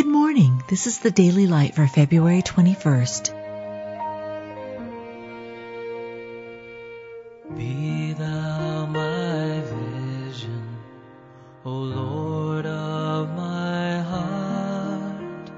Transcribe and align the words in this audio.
Good 0.00 0.08
morning. 0.08 0.62
This 0.66 0.86
is 0.86 1.00
the 1.00 1.10
Daily 1.10 1.46
Light 1.46 1.74
for 1.74 1.86
February 1.86 2.40
21st. 2.40 3.36
Be 7.54 8.14
thou 8.14 8.86
my 8.86 9.60
vision, 9.60 10.78
O 11.66 11.70
Lord 11.70 12.64
of 12.64 13.28
my 13.36 14.00
heart. 14.00 15.50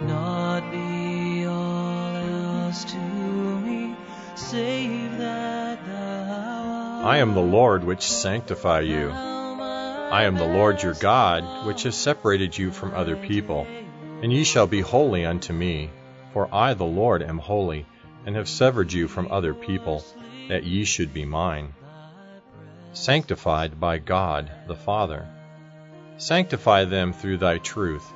Not 0.00 0.70
be 0.70 1.44
all 1.46 2.14
else 2.14 2.84
to 2.84 2.98
me, 2.98 3.96
save 4.36 5.18
that 5.18 5.84
thou 5.84 7.02
I 7.04 7.16
am 7.18 7.34
the 7.34 7.40
Lord 7.40 7.82
which 7.82 8.02
sanctify 8.02 8.82
you. 8.82 9.35
I 10.08 10.22
am 10.22 10.36
the 10.36 10.46
Lord 10.46 10.84
your 10.84 10.94
God, 10.94 11.66
which 11.66 11.82
has 11.82 11.96
separated 11.96 12.56
you 12.56 12.70
from 12.70 12.94
other 12.94 13.16
people. 13.16 13.66
And 14.22 14.32
ye 14.32 14.44
shall 14.44 14.68
be 14.68 14.80
holy 14.80 15.26
unto 15.26 15.52
me, 15.52 15.90
for 16.32 16.48
I 16.54 16.74
the 16.74 16.84
Lord 16.84 17.24
am 17.24 17.38
holy, 17.38 17.86
and 18.24 18.36
have 18.36 18.48
severed 18.48 18.92
you 18.92 19.08
from 19.08 19.26
other 19.32 19.52
people, 19.52 20.04
that 20.48 20.62
ye 20.62 20.84
should 20.84 21.12
be 21.12 21.24
mine. 21.24 21.74
Sanctified 22.92 23.80
by 23.80 23.98
God 23.98 24.48
the 24.68 24.76
Father. 24.76 25.26
Sanctify 26.18 26.84
them 26.84 27.12
through 27.12 27.38
thy 27.38 27.58
truth. 27.58 28.06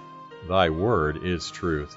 Thy 0.48 0.70
word 0.70 1.24
is 1.24 1.50
truth. 1.50 1.96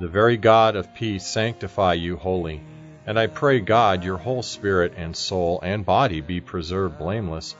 The 0.00 0.08
very 0.08 0.36
God 0.36 0.74
of 0.74 0.96
peace 0.96 1.24
sanctify 1.24 1.94
you 1.94 2.16
wholly. 2.16 2.60
And 3.06 3.20
I 3.20 3.28
pray 3.28 3.60
God 3.60 4.02
your 4.02 4.18
whole 4.18 4.42
spirit 4.42 4.94
and 4.96 5.14
soul 5.14 5.60
and 5.62 5.86
body 5.86 6.20
be 6.20 6.40
preserved 6.40 6.98
blameless 6.98 7.54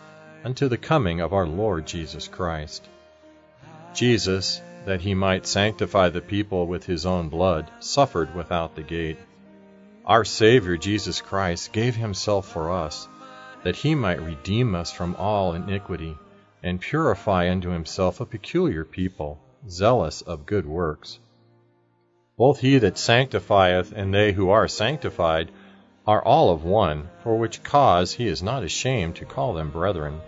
unto 0.44 0.68
the 0.68 0.76
coming 0.76 1.20
of 1.20 1.32
our 1.32 1.46
Lord 1.46 1.86
Jesus 1.86 2.28
Christ. 2.28 2.86
Jesus, 3.94 4.60
that 4.84 5.00
he 5.00 5.14
might 5.14 5.46
sanctify 5.46 6.10
the 6.10 6.20
people 6.20 6.66
with 6.66 6.84
his 6.84 7.06
own 7.06 7.30
blood, 7.30 7.70
suffered 7.80 8.34
without 8.34 8.76
the 8.76 8.82
gate. 8.82 9.18
Our 10.04 10.24
Savior 10.26 10.76
Jesus 10.76 11.22
Christ 11.22 11.72
gave 11.72 11.96
himself 11.96 12.46
for 12.46 12.70
us, 12.70 13.08
that 13.62 13.76
he 13.76 13.94
might 13.94 14.20
redeem 14.20 14.74
us 14.74 14.92
from 14.92 15.16
all 15.16 15.54
iniquity, 15.54 16.14
and 16.62 16.80
purify 16.80 17.50
unto 17.50 17.70
himself 17.70 18.20
a 18.20 18.26
peculiar 18.26 18.84
people, 18.84 19.40
zealous 19.66 20.20
of 20.20 20.44
good 20.44 20.66
works. 20.66 21.18
Both 22.36 22.60
he 22.60 22.76
that 22.78 22.98
sanctifieth 22.98 23.92
and 23.96 24.12
they 24.12 24.32
who 24.32 24.50
are 24.50 24.68
sanctified 24.68 25.50
are 26.06 26.22
all 26.22 26.50
of 26.50 26.64
one, 26.64 27.08
for 27.22 27.38
which 27.38 27.62
cause 27.62 28.12
he 28.12 28.26
is 28.26 28.42
not 28.42 28.62
ashamed 28.62 29.16
to 29.16 29.24
call 29.24 29.54
them 29.54 29.70
brethren. 29.70 30.20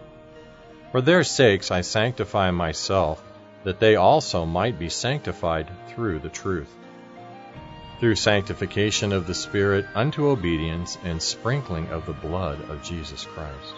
For 0.93 1.03
their 1.03 1.25
sakes 1.25 1.71
I 1.71 1.83
sanctify 1.83 2.51
myself, 2.51 3.23
that 3.65 3.81
they 3.81 3.97
also 3.97 4.47
might 4.47 4.79
be 4.79 4.89
sanctified 4.89 5.71
through 5.89 6.21
the 6.21 6.29
truth. 6.29 6.75
Through 8.01 8.15
sanctification 8.15 9.13
of 9.13 9.27
the 9.27 9.35
Spirit 9.35 9.87
unto 9.95 10.29
obedience 10.29 10.97
and 11.05 11.21
sprinkling 11.21 11.89
of 11.89 12.07
the 12.07 12.13
blood 12.13 12.61
of 12.71 12.83
Jesus 12.83 13.25
Christ. 13.25 13.75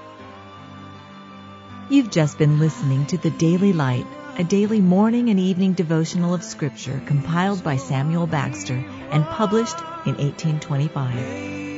You've 1.90 2.10
just 2.10 2.36
been 2.36 2.58
listening 2.58 3.06
to 3.06 3.18
the 3.18 3.30
Daily 3.30 3.72
Light, 3.72 4.06
a 4.36 4.44
daily 4.44 4.80
morning 4.80 5.30
and 5.30 5.40
evening 5.40 5.72
devotional 5.72 6.34
of 6.34 6.44
Scripture 6.44 7.00
compiled 7.06 7.64
by 7.64 7.76
Samuel 7.76 8.28
Bagster 8.28 8.86
and 9.10 9.24
published 9.24 9.78
in 10.04 10.16
1825. 10.16 11.77